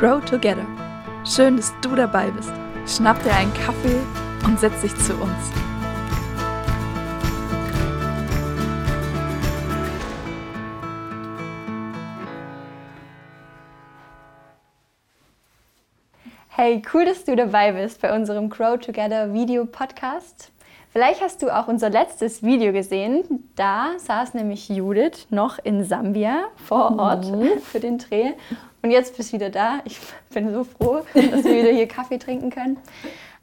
Grow 0.00 0.18
Together. 0.18 0.66
Schön, 1.26 1.58
dass 1.58 1.74
du 1.82 1.94
dabei 1.94 2.30
bist. 2.30 2.50
Schnapp 2.86 3.22
dir 3.22 3.34
einen 3.34 3.52
Kaffee 3.52 3.98
und 4.46 4.58
setz 4.58 4.80
dich 4.80 4.96
zu 4.96 5.12
uns. 5.12 5.52
Hey, 16.48 16.80
cool, 16.94 17.04
dass 17.04 17.26
du 17.26 17.36
dabei 17.36 17.72
bist 17.72 18.00
bei 18.00 18.10
unserem 18.14 18.48
Grow 18.48 18.78
Together 18.78 19.34
Video 19.34 19.66
Podcast. 19.66 20.50
Vielleicht 20.92 21.20
hast 21.20 21.40
du 21.42 21.56
auch 21.56 21.68
unser 21.68 21.88
letztes 21.88 22.42
Video 22.42 22.72
gesehen. 22.72 23.48
Da 23.54 23.92
saß 23.98 24.34
nämlich 24.34 24.68
Judith 24.68 25.28
noch 25.30 25.58
in 25.62 25.84
Sambia 25.84 26.48
vor 26.56 26.98
Ort 26.98 27.30
mhm. 27.30 27.60
für 27.60 27.78
den 27.78 27.98
Dreh. 27.98 28.32
Und 28.82 28.90
jetzt 28.90 29.16
bist 29.16 29.30
du 29.30 29.36
wieder 29.36 29.50
da. 29.50 29.80
Ich 29.84 30.00
bin 30.34 30.52
so 30.52 30.64
froh, 30.64 31.02
dass 31.14 31.44
wir 31.44 31.62
wieder 31.62 31.70
hier 31.70 31.86
Kaffee 31.88 32.18
trinken 32.18 32.50
können. 32.50 32.76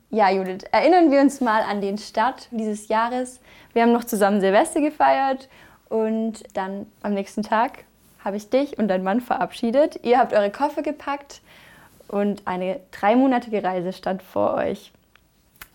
Ja, 0.09 0.29
Judith, 0.29 0.65
erinnern 0.71 1.09
wir 1.09 1.21
uns 1.21 1.39
mal 1.39 1.61
an 1.61 1.79
den 1.79 1.97
Start 1.97 2.49
dieses 2.51 2.89
Jahres. 2.89 3.39
Wir 3.71 3.83
haben 3.83 3.93
noch 3.93 4.03
zusammen 4.03 4.41
Silvester 4.41 4.81
gefeiert 4.81 5.47
und 5.87 6.43
dann 6.53 6.85
am 7.01 7.13
nächsten 7.13 7.43
Tag 7.43 7.85
habe 8.25 8.35
ich 8.35 8.49
dich 8.49 8.77
und 8.77 8.89
dein 8.89 9.03
Mann 9.03 9.21
verabschiedet. 9.21 10.01
Ihr 10.03 10.17
habt 10.19 10.33
eure 10.33 10.51
Koffer 10.51 10.81
gepackt 10.81 11.41
und 12.09 12.41
eine 12.45 12.81
dreimonatige 12.91 13.63
Reise 13.63 13.93
stand 13.93 14.21
vor 14.21 14.53
euch. 14.55 14.91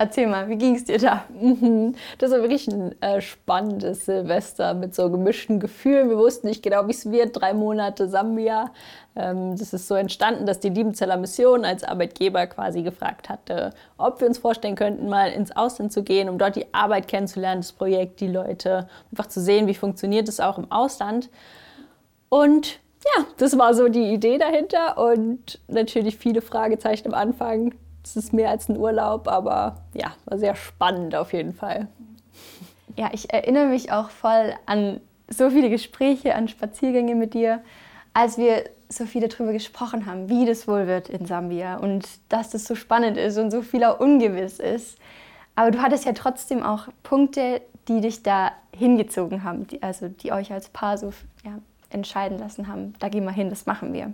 Erzähl 0.03 0.27
mal, 0.27 0.49
wie 0.49 0.57
ging 0.57 0.75
es 0.75 0.85
dir 0.85 0.99
da? 0.99 1.23
Mhm. 1.31 1.95
Das 2.19 2.33
war 2.33 2.41
wirklich 2.41 2.67
ein 2.67 3.01
äh, 3.01 3.21
spannendes 3.21 4.07
Silvester 4.07 4.75
mit 4.75 4.97
so 4.97 5.09
gemischten 5.09 5.61
Gefühlen. 5.61 6.09
Wir 6.09 6.19
wussten 6.19 6.49
nicht 6.49 6.61
genau, 6.61 6.89
wie 6.89 6.91
es 6.91 7.09
wird. 7.09 7.41
Drei 7.41 7.55
Monate 7.55 8.09
Sambia. 8.09 8.73
Ähm, 9.15 9.57
das 9.57 9.73
ist 9.73 9.87
so 9.87 9.95
entstanden, 9.95 10.45
dass 10.45 10.59
die 10.59 10.71
Liebenzeller 10.71 11.17
Mission 11.19 11.65
als 11.65 11.85
Arbeitgeber 11.85 12.49
quasi 12.49 12.83
gefragt 12.83 13.29
hatte, 13.29 13.71
ob 13.97 14.21
wir 14.21 14.27
uns 14.27 14.39
vorstellen 14.39 14.75
könnten, 14.75 15.09
mal 15.09 15.31
ins 15.31 15.55
Ausland 15.55 15.93
zu 15.93 16.03
gehen, 16.03 16.29
um 16.29 16.37
dort 16.37 16.57
die 16.57 16.75
Arbeit 16.75 17.07
kennenzulernen, 17.07 17.61
das 17.61 17.71
Projekt, 17.71 18.19
die 18.19 18.27
Leute, 18.27 18.89
einfach 19.13 19.29
zu 19.29 19.41
sehen, 19.41 19.69
wie 19.69 19.75
funktioniert 19.75 20.29
es 20.29 20.41
auch 20.41 20.59
im 20.59 20.69
Ausland. 20.73 21.31
Und 22.29 22.81
ja, 23.05 23.25
das 23.37 23.57
war 23.57 23.73
so 23.75 23.89
die 23.89 24.13
Idee 24.13 24.39
dahinter 24.39 24.99
und 24.99 25.61
natürlich 25.69 26.17
viele 26.17 26.43
Fragezeichen 26.43 27.07
am 27.07 27.15
Anfang 27.15 27.73
es 28.05 28.17
ist 28.17 28.33
mehr 28.33 28.51
als 28.51 28.69
ein 28.69 28.77
Urlaub, 28.77 29.29
aber 29.29 29.77
ja, 29.95 30.13
war 30.25 30.39
sehr 30.39 30.55
spannend 30.55 31.15
auf 31.15 31.33
jeden 31.33 31.55
Fall. 31.55 31.89
Ja, 32.97 33.11
ich 33.13 33.33
erinnere 33.33 33.67
mich 33.67 33.93
auch 33.93 34.11
voll 34.11 34.55
an 34.67 35.01
so 35.29 35.51
viele 35.51 35.71
Gespräche, 35.71 36.35
an 36.35 36.49
Spaziergänge 36.49 37.15
mit 37.15 37.35
dir, 37.35 37.63
als 38.13 38.37
wir 38.37 38.65
so 38.89 39.07
viel 39.07 39.27
darüber 39.27 39.53
gesprochen 39.53 40.05
haben, 40.05 40.29
wie 40.29 40.45
das 40.45 40.69
wohl 40.69 40.87
wird 40.87 41.09
in 41.09 41.25
Sambia 41.25 41.77
und 41.77 42.07
dass 42.29 42.51
das 42.51 42.65
so 42.65 42.75
spannend 42.75 43.17
ist 43.17 43.39
und 43.39 43.51
so 43.51 43.63
viel 43.63 43.85
auch 43.85 44.01
ungewiss 44.01 44.59
ist. 44.59 44.99
Aber 45.55 45.71
du 45.71 45.81
hattest 45.81 46.05
ja 46.05 46.13
trotzdem 46.13 46.63
auch 46.63 46.89
Punkte, 47.03 47.63
die 47.89 48.01
dich 48.01 48.23
da 48.23 48.53
hingezogen 48.77 49.45
haben, 49.45 49.67
die, 49.67 49.83
also 49.83 50.09
die 50.09 50.33
euch 50.33 50.53
als 50.53 50.69
Paar 50.69 50.99
so 50.99 51.13
ja, 51.45 51.59
entscheiden 51.91 52.39
lassen 52.39 52.69
haben, 52.69 52.95
da 52.99 53.09
gehen 53.09 53.25
wir 53.25 53.33
hin, 53.33 53.51
das 53.51 53.67
machen 53.67 53.93
wir. 53.93 54.13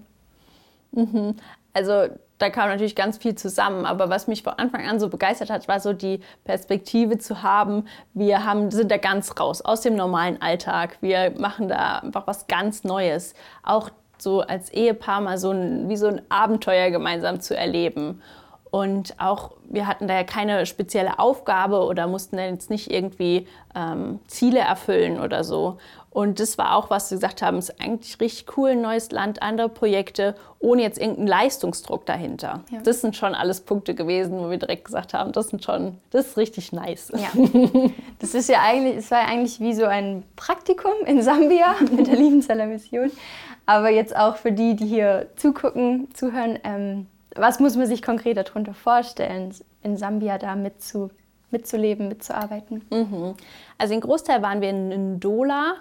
Mhm. 0.93 1.37
Also 1.73 2.09
da 2.39 2.51
kam 2.51 2.69
natürlich 2.69 2.97
ganz 2.97 3.19
viel 3.19 3.35
zusammen. 3.35 3.85
Aber 3.85 4.09
was 4.09 4.29
mich 4.29 4.43
von 4.43 4.55
Anfang 4.55 4.87
an 4.87 5.01
so 5.01 5.09
begeistert 5.09 5.51
hat, 5.51 5.69
war 5.69 5.81
so 5.81 5.93
die 5.93 6.21
Perspektive 6.45 7.19
zu 7.19 7.43
haben, 7.43 7.87
wir 8.15 8.45
haben, 8.45 8.71
sind 8.71 8.91
da 8.91 8.97
ganz 8.97 9.39
raus 9.39 9.61
aus 9.61 9.81
dem 9.81 9.97
normalen 9.97 10.41
Alltag. 10.41 10.99
Wir 11.01 11.33
machen 11.39 11.69
da 11.69 11.99
einfach 11.99 12.27
was 12.27 12.47
ganz 12.47 12.85
Neues. 12.85 13.35
Auch 13.63 13.91
so 14.19 14.41
als 14.41 14.71
Ehepaar 14.71 15.21
mal 15.21 15.39
so 15.39 15.51
ein, 15.51 15.89
wie 15.89 15.97
so 15.97 16.07
ein 16.07 16.23
Abenteuer 16.29 16.91
gemeinsam 16.91 17.41
zu 17.41 17.57
erleben. 17.57 18.23
Und 18.71 19.15
auch, 19.19 19.53
wir 19.69 19.87
hatten 19.87 20.09
da 20.09 20.15
ja 20.15 20.25
keine 20.25 20.67
spezielle 20.67 21.19
Aufgabe 21.19 21.85
oder 21.85 22.07
mussten 22.07 22.37
dann 22.37 22.55
jetzt 22.55 22.71
nicht 22.71 22.91
irgendwie 22.91 23.47
ähm, 23.75 24.21
Ziele 24.27 24.61
erfüllen 24.61 25.21
oder 25.21 25.43
so. 25.43 25.79
Und 26.11 26.41
das 26.41 26.57
war 26.59 26.75
auch, 26.75 26.91
was 26.91 27.09
sie 27.11 27.17
gesagt 27.17 27.43
haben, 27.43 27.59
ist 27.59 27.81
eigentlich 27.81 28.19
richtig 28.21 28.57
cool, 28.57 28.71
ein 28.71 28.81
neues 28.81 29.11
Land, 29.11 29.43
andere 29.43 29.69
Projekte, 29.69 30.35
ohne 30.59 30.83
jetzt 30.83 30.99
irgendeinen 30.99 31.29
Leistungsdruck 31.29 32.07
dahinter. 32.07 32.65
Ja. 32.71 32.81
Das 32.83 33.03
sind 33.03 33.15
schon 33.15 33.35
alles 33.35 33.61
Punkte 33.61 33.95
gewesen, 33.95 34.39
wo 34.39 34.51
wir 34.51 34.57
direkt 34.57 34.87
gesagt 34.87 35.15
haben, 35.15 35.33
das 35.33 35.49
sind 35.49 35.63
schon, 35.65 35.99
das 36.11 36.29
ist 36.29 36.37
richtig 36.37 36.73
nice. 36.73 37.13
Ja. 37.15 37.29
Das 38.21 38.35
ist 38.35 38.49
ja 38.49 38.63
eigentlich, 38.63 38.97
es 38.97 39.13
war 39.13 39.23
ja 39.23 39.29
eigentlich 39.29 39.61
wie 39.61 39.75
so 39.75 39.85
ein 39.85 40.25
Praktikum 40.35 40.91
in 41.07 41.23
Sambia 41.23 41.77
mit 41.93 42.09
der 42.09 42.17
Liebenzeller 42.17 42.67
Mission. 42.67 43.13
Aber 43.65 43.91
jetzt 43.91 44.17
auch 44.17 44.37
für 44.37 44.51
die, 44.51 44.75
die 44.75 44.87
hier 44.87 45.29
zugucken, 45.37 46.09
zuhören, 46.15 46.59
ähm, 46.65 47.07
was 47.37 47.61
muss 47.61 47.77
man 47.77 47.87
sich 47.87 48.03
konkret 48.03 48.37
darunter 48.37 48.75
vorstellen, 48.75 49.55
in 49.83 49.97
Sambia 49.97 50.39
da 50.39 50.57
mitzu, 50.57 51.11
mitzuleben, 51.51 52.09
mitzuarbeiten? 52.09 52.85
Mhm. 52.91 53.35
Also 53.79 53.95
in 53.95 54.01
Großteil 54.01 54.43
waren 54.43 54.61
wir 54.61 54.71
in 54.71 55.15
Ndola. 55.17 55.77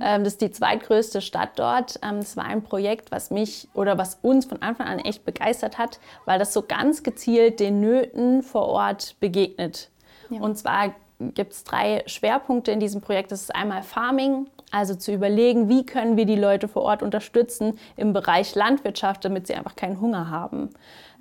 Ähm, 0.00 0.24
das 0.24 0.34
ist 0.34 0.40
die 0.40 0.50
zweitgrößte 0.50 1.20
Stadt 1.20 1.50
dort. 1.56 1.98
Ähm, 2.02 2.18
es 2.18 2.36
war 2.36 2.44
ein 2.44 2.62
Projekt, 2.62 3.12
was 3.12 3.30
mich 3.30 3.68
oder 3.74 3.96
was 3.98 4.18
uns 4.22 4.46
von 4.46 4.62
Anfang 4.62 4.86
an 4.86 4.98
echt 4.98 5.24
begeistert 5.24 5.78
hat, 5.78 6.00
weil 6.24 6.38
das 6.38 6.52
so 6.52 6.62
ganz 6.62 7.02
gezielt 7.02 7.60
den 7.60 7.80
Nöten 7.80 8.42
vor 8.42 8.66
Ort 8.66 9.16
begegnet. 9.20 9.90
Ja. 10.30 10.40
Und 10.40 10.56
zwar 10.56 10.94
gibt 11.18 11.52
es 11.52 11.64
drei 11.64 12.02
Schwerpunkte 12.06 12.72
in 12.72 12.80
diesem 12.80 13.00
Projekt. 13.00 13.30
Das 13.30 13.42
ist 13.42 13.54
einmal 13.54 13.82
Farming, 13.82 14.48
also 14.74 14.94
zu 14.96 15.12
überlegen, 15.12 15.68
wie 15.68 15.86
können 15.86 16.16
wir 16.16 16.26
die 16.26 16.36
Leute 16.36 16.66
vor 16.66 16.82
Ort 16.82 17.02
unterstützen 17.02 17.78
im 17.96 18.12
Bereich 18.12 18.54
Landwirtschaft, 18.56 19.24
damit 19.24 19.46
sie 19.46 19.54
einfach 19.54 19.76
keinen 19.76 20.00
Hunger 20.00 20.30
haben. 20.30 20.70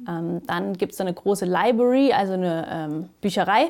Ähm, 0.08 0.42
dann 0.48 0.74
gibt 0.74 0.94
es 0.94 1.02
eine 1.02 1.14
große 1.14 1.46
Library, 1.46 2.12
also 2.14 2.34
eine 2.34 2.68
ähm, 2.70 3.10
Bücherei, 3.22 3.68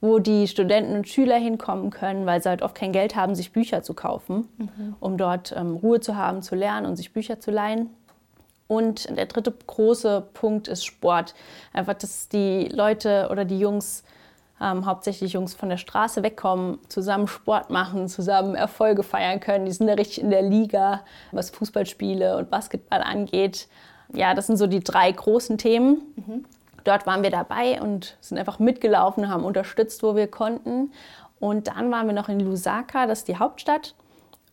wo 0.00 0.18
die 0.18 0.48
Studenten 0.48 0.96
und 0.96 1.08
Schüler 1.08 1.36
hinkommen 1.36 1.90
können, 1.90 2.26
weil 2.26 2.42
sie 2.42 2.48
halt 2.48 2.62
oft 2.62 2.74
kein 2.74 2.90
Geld 2.90 3.14
haben, 3.14 3.36
sich 3.36 3.52
Bücher 3.52 3.82
zu 3.82 3.94
kaufen, 3.94 4.48
mhm. 4.58 4.96
um 4.98 5.16
dort 5.16 5.54
ähm, 5.56 5.76
Ruhe 5.76 6.00
zu 6.00 6.16
haben, 6.16 6.42
zu 6.42 6.56
lernen 6.56 6.86
und 6.86 6.96
sich 6.96 7.12
Bücher 7.12 7.38
zu 7.38 7.52
leihen. 7.52 7.90
Und 8.66 9.16
der 9.16 9.26
dritte 9.26 9.52
große 9.66 10.24
Punkt 10.32 10.66
ist 10.68 10.84
Sport. 10.84 11.34
Einfach, 11.72 11.94
dass 11.94 12.28
die 12.28 12.68
Leute 12.72 13.28
oder 13.30 13.44
die 13.44 13.58
Jungs 13.58 14.04
ähm, 14.60 14.86
hauptsächlich 14.86 15.32
Jungs 15.32 15.54
von 15.54 15.68
der 15.68 15.76
Straße 15.76 16.22
wegkommen, 16.22 16.78
zusammen 16.88 17.26
Sport 17.26 17.70
machen, 17.70 18.08
zusammen 18.08 18.54
Erfolge 18.54 19.02
feiern 19.02 19.40
können. 19.40 19.66
Die 19.66 19.72
sind 19.72 19.88
ja 19.88 19.94
richtig 19.94 20.20
in 20.20 20.30
der 20.30 20.42
Liga, 20.42 21.02
was 21.32 21.50
Fußballspiele 21.50 22.36
und 22.36 22.50
Basketball 22.50 23.02
angeht. 23.02 23.68
Ja, 24.12 24.34
das 24.34 24.46
sind 24.46 24.56
so 24.56 24.66
die 24.66 24.80
drei 24.80 25.10
großen 25.10 25.56
Themen. 25.58 26.02
Mhm. 26.16 26.44
Dort 26.84 27.06
waren 27.06 27.22
wir 27.22 27.30
dabei 27.30 27.80
und 27.80 28.16
sind 28.20 28.38
einfach 28.38 28.58
mitgelaufen, 28.58 29.28
haben 29.28 29.44
unterstützt, 29.44 30.02
wo 30.02 30.16
wir 30.16 30.26
konnten. 30.26 30.92
Und 31.38 31.68
dann 31.68 31.90
waren 31.90 32.06
wir 32.06 32.14
noch 32.14 32.28
in 32.28 32.40
Lusaka, 32.40 33.06
das 33.06 33.20
ist 33.20 33.28
die 33.28 33.38
Hauptstadt, 33.38 33.94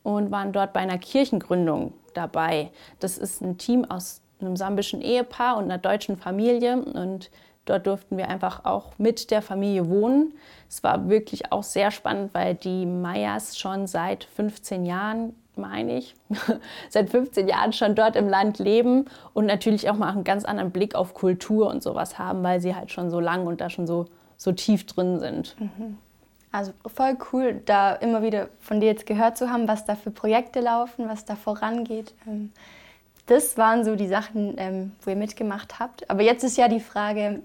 und 0.03 0.31
waren 0.31 0.53
dort 0.53 0.73
bei 0.73 0.79
einer 0.79 0.97
Kirchengründung 0.97 1.93
dabei. 2.13 2.71
Das 2.99 3.17
ist 3.17 3.41
ein 3.41 3.57
Team 3.57 3.85
aus 3.85 4.21
einem 4.39 4.55
sambischen 4.55 5.01
Ehepaar 5.01 5.57
und 5.57 5.65
einer 5.65 5.77
deutschen 5.77 6.17
Familie. 6.17 6.77
Und 6.77 7.29
Dort 7.69 7.85
durften 7.85 8.17
wir 8.17 8.29
einfach 8.29 8.65
auch 8.65 8.93
mit 8.97 9.29
der 9.29 9.41
Familie 9.41 9.89
wohnen. 9.89 10.33
Es 10.69 10.83
war 10.83 11.09
wirklich 11.09 11.51
auch 11.51 11.63
sehr 11.63 11.91
spannend, 11.91 12.33
weil 12.33 12.55
die 12.55 12.85
Mayas 12.85 13.57
schon 13.57 13.87
seit 13.87 14.23
15 14.23 14.85
Jahren, 14.85 15.35
meine 15.55 15.97
ich, 15.97 16.15
seit 16.89 17.09
15 17.09 17.47
Jahren 17.47 17.73
schon 17.73 17.93
dort 17.93 18.15
im 18.15 18.29
Land 18.29 18.59
leben 18.59 19.05
und 19.33 19.45
natürlich 19.45 19.89
auch 19.89 19.95
mal 19.95 20.09
einen 20.09 20.23
ganz 20.23 20.45
anderen 20.45 20.71
Blick 20.71 20.95
auf 20.95 21.13
Kultur 21.13 21.67
und 21.67 21.83
sowas 21.83 22.17
haben, 22.17 22.41
weil 22.43 22.61
sie 22.61 22.73
halt 22.73 22.91
schon 22.91 23.09
so 23.09 23.19
lang 23.19 23.47
und 23.47 23.61
da 23.61 23.69
schon 23.69 23.85
so, 23.85 24.05
so 24.37 24.51
tief 24.53 24.85
drin 24.85 25.19
sind. 25.19 25.55
Mhm. 25.59 25.97
Also 26.51 26.71
voll 26.85 27.17
cool, 27.33 27.61
da 27.65 27.93
immer 27.93 28.21
wieder 28.21 28.47
von 28.59 28.79
dir 28.79 28.87
jetzt 28.87 29.05
gehört 29.05 29.37
zu 29.37 29.51
haben, 29.51 29.67
was 29.67 29.85
da 29.85 29.95
für 29.95 30.11
Projekte 30.11 30.61
laufen, 30.61 31.09
was 31.09 31.25
da 31.25 31.35
vorangeht. 31.35 32.13
Ähm, 32.25 32.51
das 33.27 33.57
waren 33.57 33.83
so 33.83 33.95
die 33.95 34.07
Sachen, 34.07 34.55
ähm, 34.57 34.93
wo 35.01 35.09
ihr 35.09 35.17
mitgemacht 35.17 35.79
habt. 35.79 36.09
Aber 36.09 36.23
jetzt 36.23 36.43
ist 36.43 36.57
ja 36.57 36.69
die 36.69 36.79
Frage, 36.79 37.41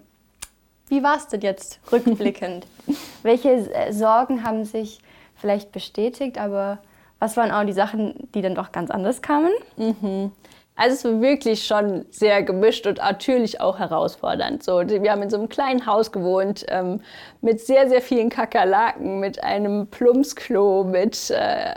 wie 0.93 1.03
war 1.03 1.17
es 1.17 1.27
denn 1.27 1.41
jetzt 1.41 1.81
rückblickend? 1.91 2.67
Welche 3.23 3.49
äh, 3.73 3.95
Sorgen 3.95 4.45
haben 4.45 4.67
sich 4.67 4.99
vielleicht 5.37 5.73
bestätigt, 5.73 6.37
aber 6.37 6.81
was 7.19 7.35
waren 7.39 7.51
auch 7.51 7.65
die 7.65 7.73
Sachen, 7.73 8.29
die 8.35 8.43
dann 8.43 8.55
doch 8.55 8.73
ganz 8.73 8.91
anders 8.91 9.23
kamen? 9.23 9.53
Mhm. 9.79 10.33
Also 10.77 10.95
es 10.95 11.05
war 11.07 11.23
wirklich 11.23 11.67
schon 11.67 12.05
sehr 12.11 12.43
gemischt 12.43 12.87
und 12.87 12.99
natürlich 12.99 13.59
auch 13.63 13.79
herausfordernd. 13.79 14.63
So, 14.63 14.87
wir 14.87 15.11
haben 15.11 15.23
in 15.23 15.31
so 15.31 15.39
einem 15.39 15.49
kleinen 15.49 15.87
Haus 15.87 16.13
gewohnt 16.13 16.67
ähm, 16.69 17.01
mit 17.41 17.63
sehr, 17.63 17.89
sehr 17.89 18.03
vielen 18.03 18.29
Kakerlaken, 18.29 19.19
mit 19.19 19.43
einem 19.43 19.87
Plumpsklo, 19.87 20.85
mit 20.85 21.31
äh, 21.31 21.75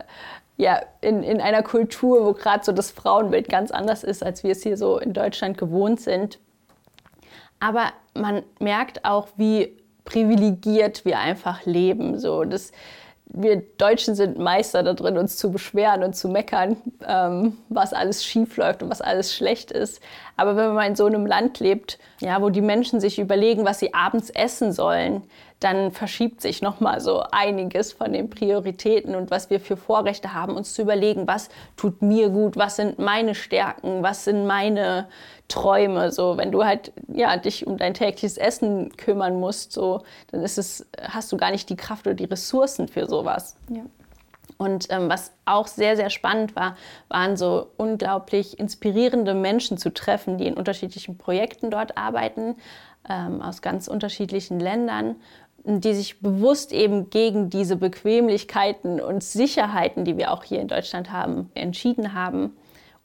ja, 0.58 0.82
in, 1.00 1.24
in 1.24 1.40
einer 1.40 1.64
Kultur, 1.64 2.26
wo 2.26 2.34
gerade 2.34 2.66
so 2.66 2.74
das 2.74 2.92
Frauenbild 2.92 3.48
ganz 3.48 3.72
anders 3.72 4.04
ist, 4.04 4.26
als 4.26 4.44
wir 4.44 4.52
es 4.52 4.62
hier 4.62 4.76
so 4.76 4.98
in 5.00 5.14
Deutschland 5.14 5.58
gewohnt 5.58 6.02
sind. 6.02 6.38
Aber 7.60 7.92
man 8.14 8.44
merkt 8.60 9.06
auch, 9.06 9.28
wie 9.38 9.76
privilegiert 10.04 11.04
wir 11.04 11.20
einfach 11.20 11.66
leben. 11.66 12.20
So, 12.20 12.44
das, 12.44 12.72
wir 13.26 13.64
Deutschen 13.78 14.16
sind 14.16 14.38
Meister 14.38 14.84
da 14.84 14.94
drin, 14.94 15.18
uns 15.18 15.38
zu 15.38 15.52
beschweren 15.52 16.04
und 16.04 16.16
zu 16.16 16.30
meckern, 16.30 16.78
ähm, 17.08 17.58
was 17.70 17.94
alles 17.94 18.24
schief 18.24 18.56
läuft 18.58 18.84
und 18.84 18.90
was 18.90 19.02
alles 19.02 19.36
schlecht 19.36 19.72
ist. 19.72 20.02
Aber 20.38 20.56
wenn 20.56 20.74
man 20.74 20.88
in 20.88 20.96
so 20.96 21.06
einem 21.06 21.26
Land 21.26 21.60
lebt, 21.60 21.98
ja, 22.22 22.42
wo 22.42 22.50
die 22.50 22.62
Menschen 22.62 23.00
sich 23.00 23.20
überlegen, 23.20 23.66
was 23.66 23.80
sie 23.80 23.94
abends 23.94 24.30
essen 24.30 24.72
sollen, 24.72 25.24
dann 25.66 25.92
verschiebt 25.92 26.42
sich 26.42 26.62
noch 26.62 26.80
mal 26.80 27.02
so 27.02 27.24
einiges 27.32 27.92
von 27.92 28.14
den 28.14 28.30
Prioritäten 28.30 29.16
und 29.16 29.32
was 29.32 29.50
wir 29.50 29.60
für 29.60 29.78
Vorrechte 29.78 30.36
haben, 30.36 30.56
uns 30.56 30.76
zu 30.76 30.84
überlegen, 30.84 31.26
was 31.26 31.50
tut 31.76 32.04
mir 32.04 32.30
gut, 32.30 32.56
was 32.56 32.76
sind 32.76 33.00
meine 33.00 33.34
Stärken, 33.34 34.04
was 34.04 34.26
sind 34.26 34.46
meine 34.46 35.08
Träume. 35.48 36.12
So, 36.12 36.38
wenn 36.38 36.52
du 36.52 36.64
halt 36.64 36.94
ja 37.08 37.36
dich 37.38 37.66
um 37.66 37.78
dein 37.78 37.96
tägliches 37.96 38.38
Essen 38.38 38.96
kümmern 38.96 39.40
musst, 39.40 39.72
so, 39.74 40.04
dann 40.32 40.44
ist 40.44 40.60
es, 40.60 40.86
hast 41.02 41.32
du 41.32 41.38
gar 41.38 41.50
nicht 41.50 41.68
die 41.72 41.76
Kraft 41.76 42.06
oder 42.06 42.14
die 42.14 42.26
Ressourcen 42.26 42.88
für 42.88 43.08
sowas. 43.08 43.56
Ja. 43.70 43.82
Und 44.58 44.86
ähm, 44.92 45.10
was 45.10 45.34
auch 45.46 45.66
sehr, 45.66 45.96
sehr 45.96 46.12
spannend 46.12 46.56
war, 46.56 46.78
waren 47.10 47.38
so 47.38 47.72
unglaublich 47.78 48.60
inspirierende 48.60 49.34
Menschen 49.34 49.80
zu 49.80 49.92
treffen, 49.92 50.38
die 50.38 50.46
in 50.46 50.54
unterschiedlichen 50.54 51.18
Projekten 51.18 51.72
dort 51.72 51.98
arbeiten, 51.98 52.56
ähm, 53.10 53.42
aus 53.42 53.62
ganz 53.62 53.88
unterschiedlichen 53.88 54.60
Ländern 54.60 55.16
die 55.66 55.94
sich 55.94 56.20
bewusst 56.20 56.72
eben 56.72 57.10
gegen 57.10 57.50
diese 57.50 57.76
Bequemlichkeiten 57.76 59.02
und 59.02 59.24
Sicherheiten, 59.24 60.06
die 60.06 60.18
wir 60.18 60.32
auch 60.32 60.44
hier 60.44 60.62
in 60.62 60.68
Deutschland 60.68 61.12
haben, 61.12 61.50
entschieden 61.56 62.14
haben, 62.14 62.56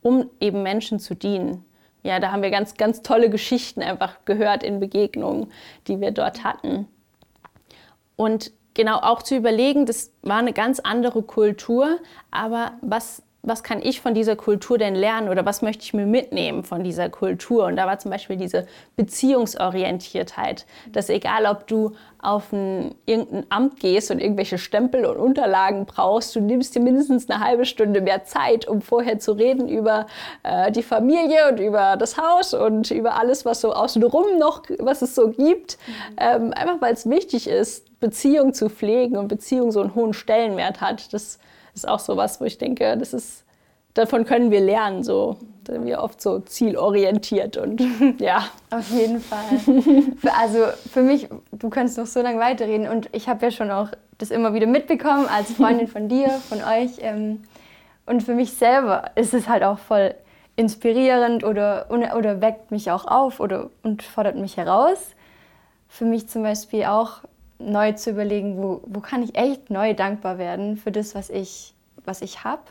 um 0.02 0.28
eben 0.40 0.62
Menschen 0.62 0.98
zu 0.98 1.14
dienen. 1.14 1.64
Ja, 2.02 2.18
da 2.18 2.32
haben 2.32 2.42
wir 2.42 2.50
ganz, 2.50 2.74
ganz 2.74 3.02
tolle 3.02 3.30
Geschichten 3.30 3.82
einfach 3.82 4.24
gehört 4.24 4.62
in 4.62 4.80
Begegnungen, 4.80 5.52
die 5.86 6.00
wir 6.00 6.12
dort 6.12 6.44
hatten. 6.44 6.86
Und 8.16 8.52
genau 8.74 8.96
auch 8.96 9.22
zu 9.22 9.36
überlegen, 9.36 9.86
das 9.86 10.12
war 10.22 10.38
eine 10.38 10.52
ganz 10.52 10.80
andere 10.80 11.22
Kultur, 11.22 11.98
aber 12.30 12.72
was 12.82 13.22
was 13.42 13.62
kann 13.62 13.80
ich 13.82 14.00
von 14.00 14.12
dieser 14.12 14.36
Kultur 14.36 14.76
denn 14.76 14.94
lernen 14.94 15.28
oder 15.28 15.46
was 15.46 15.62
möchte 15.62 15.82
ich 15.82 15.94
mir 15.94 16.04
mitnehmen 16.04 16.62
von 16.62 16.84
dieser 16.84 17.08
Kultur? 17.08 17.64
Und 17.64 17.76
da 17.76 17.86
war 17.86 17.98
zum 17.98 18.10
Beispiel 18.10 18.36
diese 18.36 18.66
Beziehungsorientiertheit, 18.96 20.66
dass 20.92 21.08
egal, 21.08 21.46
ob 21.46 21.66
du 21.66 21.92
auf 22.18 22.52
ein, 22.52 22.94
irgendein 23.06 23.46
Amt 23.48 23.80
gehst 23.80 24.10
und 24.10 24.20
irgendwelche 24.20 24.58
Stempel 24.58 25.06
und 25.06 25.16
Unterlagen 25.16 25.86
brauchst, 25.86 26.36
du 26.36 26.40
nimmst 26.40 26.74
dir 26.74 26.80
mindestens 26.80 27.30
eine 27.30 27.42
halbe 27.42 27.64
Stunde 27.64 28.02
mehr 28.02 28.24
Zeit, 28.24 28.68
um 28.68 28.82
vorher 28.82 29.18
zu 29.18 29.32
reden 29.32 29.68
über 29.68 30.06
äh, 30.42 30.70
die 30.70 30.82
Familie 30.82 31.48
und 31.50 31.60
über 31.60 31.96
das 31.96 32.18
Haus 32.18 32.52
und 32.52 32.90
über 32.90 33.18
alles, 33.18 33.46
was 33.46 33.62
so 33.62 33.72
außenrum 33.72 34.38
noch, 34.38 34.64
was 34.78 35.00
es 35.00 35.14
so 35.14 35.28
gibt. 35.30 35.78
Mhm. 35.86 35.92
Ähm, 36.18 36.52
einfach 36.54 36.80
weil 36.82 36.92
es 36.92 37.08
wichtig 37.08 37.48
ist, 37.48 37.98
Beziehung 38.00 38.52
zu 38.52 38.68
pflegen 38.68 39.16
und 39.16 39.28
Beziehung 39.28 39.72
so 39.72 39.80
einen 39.80 39.94
hohen 39.94 40.12
Stellenwert 40.12 40.82
hat. 40.82 41.12
Das 41.14 41.38
ist 41.74 41.88
auch 41.88 41.98
so 41.98 42.16
was, 42.16 42.40
wo 42.40 42.44
ich 42.44 42.58
denke, 42.58 42.96
das 42.96 43.12
ist, 43.12 43.44
davon 43.94 44.24
können 44.24 44.50
wir 44.50 44.60
lernen, 44.60 45.02
so. 45.02 45.36
Da 45.64 45.74
sind 45.74 45.86
wir 45.86 46.00
oft 46.00 46.20
so 46.20 46.38
zielorientiert 46.40 47.56
und 47.56 47.82
ja. 48.18 48.44
Auf 48.70 48.90
jeden 48.90 49.20
Fall. 49.20 49.60
also 50.40 50.66
für 50.90 51.02
mich, 51.02 51.28
du 51.52 51.68
kannst 51.68 51.98
noch 51.98 52.06
so 52.06 52.22
lange 52.22 52.38
weiterreden 52.38 52.88
und 52.88 53.08
ich 53.12 53.28
habe 53.28 53.46
ja 53.46 53.50
schon 53.50 53.70
auch 53.70 53.88
das 54.18 54.30
immer 54.30 54.54
wieder 54.54 54.66
mitbekommen 54.66 55.26
als 55.26 55.52
Freundin 55.52 55.86
von 55.86 56.08
dir, 56.08 56.28
von 56.28 56.58
euch. 56.58 56.92
Ähm, 57.00 57.42
und 58.06 58.22
für 58.22 58.34
mich 58.34 58.54
selber 58.54 59.10
ist 59.14 59.34
es 59.34 59.48
halt 59.48 59.62
auch 59.62 59.78
voll 59.78 60.14
inspirierend 60.56 61.44
oder, 61.44 61.86
oder 61.90 62.40
weckt 62.40 62.70
mich 62.70 62.90
auch 62.90 63.06
auf 63.06 63.40
oder, 63.40 63.70
und 63.82 64.02
fordert 64.02 64.36
mich 64.36 64.56
heraus. 64.56 64.98
Für 65.88 66.04
mich 66.04 66.28
zum 66.28 66.42
Beispiel 66.42 66.84
auch 66.84 67.20
neu 67.60 67.92
zu 67.92 68.10
überlegen, 68.10 68.58
wo, 68.58 68.82
wo 68.86 69.00
kann 69.00 69.22
ich 69.22 69.36
echt 69.36 69.70
neu 69.70 69.94
dankbar 69.94 70.38
werden 70.38 70.76
für 70.76 70.90
das, 70.90 71.14
was 71.14 71.30
ich, 71.30 71.74
was 72.04 72.22
ich 72.22 72.44
habe. 72.44 72.62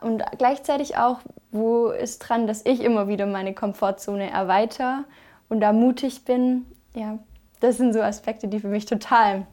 Und 0.00 0.22
gleichzeitig 0.38 0.98
auch, 0.98 1.20
wo 1.52 1.88
ist 1.88 2.18
dran, 2.18 2.46
dass 2.46 2.64
ich 2.66 2.80
immer 2.80 3.08
wieder 3.08 3.26
meine 3.26 3.54
Komfortzone 3.54 4.30
erweitere 4.30 5.04
und 5.48 5.60
da 5.60 5.72
mutig 5.72 6.24
bin. 6.24 6.66
Ja, 6.94 7.18
das 7.60 7.78
sind 7.78 7.92
so 7.92 8.02
Aspekte, 8.02 8.48
die 8.48 8.60
für 8.60 8.68
mich 8.68 8.84
total 8.84 9.46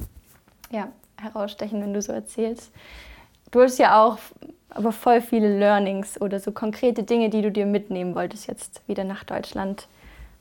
ja, 0.69 0.89
herausstechen, 1.19 1.81
wenn 1.81 1.93
du 1.93 2.01
so 2.01 2.11
erzählst. 2.11 2.71
Du 3.51 3.61
hast 3.61 3.77
ja 3.77 4.03
auch 4.03 4.17
aber 4.69 4.91
voll 4.91 5.21
viele 5.21 5.59
Learnings 5.59 6.19
oder 6.19 6.39
so 6.39 6.51
konkrete 6.51 7.03
Dinge, 7.03 7.29
die 7.29 7.41
du 7.41 7.51
dir 7.51 7.65
mitnehmen 7.65 8.15
wolltest 8.15 8.47
jetzt 8.47 8.81
wieder 8.87 9.03
nach 9.03 9.23
Deutschland. 9.23 9.87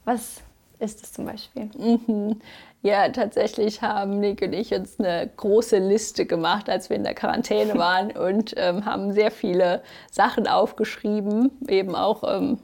Was 0.05 0.43
ist 0.83 1.03
es 1.03 1.13
zum 1.13 1.27
Beispiel? 1.27 1.71
Mhm. 1.77 2.41
Ja, 2.83 3.09
tatsächlich 3.11 3.81
haben 3.81 4.19
Nick 4.19 4.43
und 4.43 4.53
ich 4.53 4.75
uns 4.75 4.99
eine 4.99 5.31
große 5.37 5.79
Liste 5.79 6.27
gemacht, 6.27 6.69
als 6.69 6.91
wir 6.91 6.97
in 6.97 7.05
der 7.05 7.15
Quarantäne 7.15 7.75
waren 7.79 8.11
und 8.11 8.55
ähm, 8.57 8.85
haben 8.85 9.13
sehr 9.13 9.31
viele 9.31 9.83
Sachen 10.11 10.49
aufgeschrieben, 10.49 11.51
eben 11.69 11.95
auch 11.95 12.25
ähm, 12.25 12.59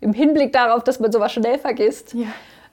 im 0.00 0.12
Hinblick 0.12 0.52
darauf, 0.52 0.84
dass 0.84 1.00
man 1.00 1.10
sowas 1.10 1.32
schnell 1.32 1.58
vergisst. 1.58 2.14
Ja. 2.14 2.26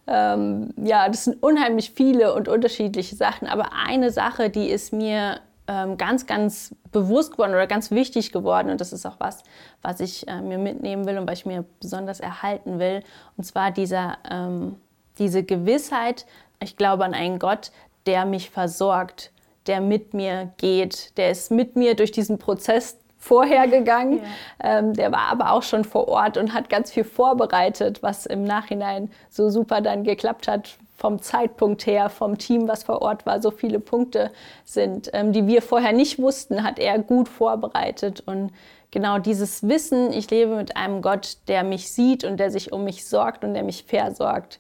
Ähm, 0.07 0.74
ja, 0.75 1.07
das 1.07 1.25
sind 1.25 1.42
unheimlich 1.42 1.92
viele 1.92 2.34
und 2.34 2.48
unterschiedliche 2.48 3.16
Sachen, 3.16 3.48
aber 3.48 3.69
eine 3.88 4.12
Sache, 4.12 4.50
die 4.50 4.68
ist 4.68 4.92
mir 4.92 5.40
ähm, 5.68 5.98
ganz, 5.98 6.25
ganz 6.25 6.75
bewusst 6.92 7.34
geworden 7.34 7.52
oder 7.52 7.68
ganz 7.68 7.92
wichtig 7.92 8.31
geworden 8.31 8.72
und 8.72 8.81
das 8.81 8.92
ist 8.92 9.06
auch 9.06 9.19
was, 9.19 9.44
was 9.84 10.00
ich 10.00 10.28
äh, 10.28 10.42
mir 10.42 10.57
mitnehmen 10.57 11.06
will 11.06 11.19
und 11.19 11.30
was 11.30 11.40
ich 11.40 11.45
mir 11.45 11.63
besonders 11.80 12.19
erhalten 12.19 12.80
will, 12.80 13.04
und 13.38 13.44
zwar 13.44 13.69
dieser 13.69 14.18
ähm, 14.30 14.78
diese 15.19 15.44
Gewissheit, 15.44 16.25
ich 16.62 16.77
glaube 16.77 17.06
an 17.06 17.13
einen 17.13 17.39
Gott, 17.39 17.71
der 18.06 18.25
mich 18.25 18.50
versorgt, 18.50 19.31
der 19.68 19.81
mit 19.81 20.13
mir 20.13 20.51
geht, 20.57 21.18
der 21.18 21.31
ist 21.31 21.51
mit 21.51 21.75
mir 21.75 21.95
durch 21.95 22.12
diesen 22.12 22.39
Prozess 22.39 22.98
vorhergegangen. 23.19 24.21
Ja. 24.63 24.80
Ähm, 24.80 24.94
der 24.94 25.12
war 25.12 25.27
aber 25.30 25.51
auch 25.51 25.62
schon 25.62 25.83
vor 25.83 26.07
Ort 26.07 26.38
und 26.38 26.54
hat 26.54 26.69
ganz 26.69 26.92
viel 26.92 27.04
vorbereitet, 27.04 28.01
was 28.01 28.25
im 28.25 28.44
Nachhinein 28.45 29.12
so 29.30 29.50
super 29.50 29.81
dann 29.81 30.04
geklappt 30.04 30.48
hat. 30.48 30.77
Vom 30.98 31.21
Zeitpunkt 31.21 31.86
her, 31.86 32.10
vom 32.10 32.38
Team, 32.38 32.68
was 32.68 32.83
vor 32.83 33.01
Ort 33.01 33.25
war, 33.25 33.42
so 33.42 33.51
viele 33.51 33.80
Punkte 33.80 34.31
sind, 34.66 35.10
ähm, 35.13 35.31
die 35.31 35.48
wir 35.48 35.62
vorher 35.62 35.94
nicht 35.94 36.19
wussten, 36.19 36.63
hat 36.63 36.80
er 36.80 37.00
gut 37.00 37.30
vorbereitet. 37.30 38.24
Und 38.25 38.51
genau 38.92 39.19
dieses 39.19 39.68
Wissen, 39.68 40.12
ich 40.12 40.30
lebe 40.31 40.56
mit 40.56 40.75
einem 40.75 41.01
Gott, 41.01 41.38
der 41.48 41.63
mich 41.63 41.94
sieht 41.94 42.24
und 42.24 42.38
der 42.38 42.51
sich 42.51 42.74
um 42.74 42.83
mich 42.83 43.07
sorgt 43.07 43.44
und 43.44 43.54
der 43.54 43.63
mich 43.63 43.83
versorgt 43.83 44.60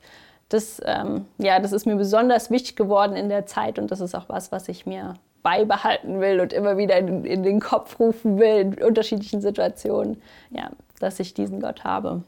das, 0.49 0.81
ähm, 0.83 1.25
ja, 1.37 1.59
das 1.59 1.71
ist 1.71 1.85
mir 1.85 1.95
besonders 1.95 2.49
wichtig 2.49 2.75
geworden 2.75 3.15
in 3.15 3.29
der 3.29 3.45
Zeit 3.45 3.77
und 3.79 3.91
das 3.91 4.01
ist 4.01 4.15
auch 4.15 4.27
was, 4.29 4.51
was 4.51 4.67
ich 4.67 4.85
mir 4.85 5.13
beibehalten 5.43 6.19
will 6.19 6.41
und 6.41 6.51
immer 6.53 6.77
wieder 6.77 6.97
in, 6.97 7.23
in 7.23 7.43
den 7.43 7.59
Kopf 7.59 7.99
rufen 7.99 8.39
will 8.39 8.57
in 8.57 8.83
unterschiedlichen 8.83 9.41
Situationen, 9.41 10.21
ja, 10.49 10.71
dass 10.99 11.19
ich 11.19 11.33
diesen 11.33 11.61
Gott 11.61 11.83
habe. 11.83 12.23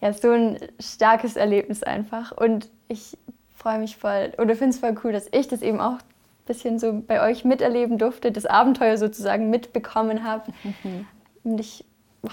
Ja, 0.00 0.12
so 0.12 0.30
ein 0.30 0.58
starkes 0.78 1.36
Erlebnis 1.36 1.82
einfach 1.82 2.32
und 2.32 2.70
ich 2.88 3.18
freue 3.52 3.78
mich 3.78 3.96
voll 3.96 4.32
oder 4.38 4.54
finde 4.54 4.70
es 4.70 4.78
voll 4.78 4.94
cool, 5.02 5.12
dass 5.12 5.28
ich 5.32 5.48
das 5.48 5.62
eben 5.62 5.80
auch 5.80 5.94
ein 5.94 6.46
bisschen 6.46 6.78
so 6.78 7.02
bei 7.06 7.28
euch 7.28 7.44
miterleben 7.44 7.98
durfte, 7.98 8.30
das 8.30 8.46
Abenteuer 8.46 8.98
sozusagen 8.98 9.50
mitbekommen 9.50 10.22
habe. 10.22 10.52
Mhm. 10.62 11.06
Und 11.42 11.60
ich 11.60 11.84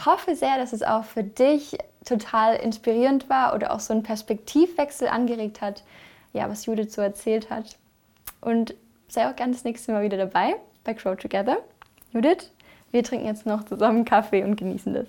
hoffe 0.05 0.35
sehr, 0.35 0.57
dass 0.57 0.73
es 0.73 0.83
auch 0.83 1.03
für 1.03 1.23
dich 1.23 1.77
total 2.05 2.55
inspirierend 2.55 3.29
war 3.29 3.53
oder 3.55 3.71
auch 3.71 3.79
so 3.79 3.93
einen 3.93 4.03
Perspektivwechsel 4.03 5.07
angeregt 5.07 5.61
hat, 5.61 5.83
ja, 6.33 6.49
was 6.49 6.65
Judith 6.65 6.93
so 6.93 7.01
erzählt 7.01 7.49
hat. 7.49 7.77
Und 8.41 8.75
sei 9.07 9.29
auch 9.29 9.35
gerne 9.35 9.53
das 9.53 9.63
nächste 9.63 9.91
Mal 9.91 10.03
wieder 10.03 10.17
dabei 10.17 10.55
bei 10.83 10.93
Grow 10.93 11.15
Together. 11.15 11.57
Judith, 12.11 12.51
wir 12.91 13.03
trinken 13.03 13.27
jetzt 13.27 13.45
noch 13.45 13.65
zusammen 13.65 14.05
Kaffee 14.05 14.43
und 14.43 14.55
genießen 14.55 14.93
das. 14.93 15.07